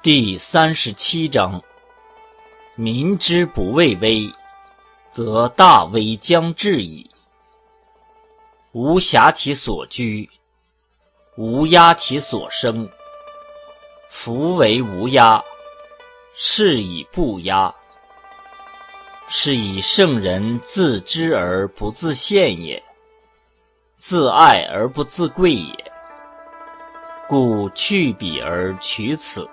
[0.00, 1.60] 第三十七章：
[2.76, 4.32] 民之不畏危，
[5.10, 7.10] 则大威将至矣。
[8.70, 10.30] 无暇其所居，
[11.36, 12.88] 无压其所生。
[14.08, 15.42] 夫为无压，
[16.32, 17.74] 是以不压。
[19.26, 22.80] 是以圣人自知而不自见也，
[23.96, 25.92] 自爱而不自贵也。
[27.26, 29.50] 故去彼而取此。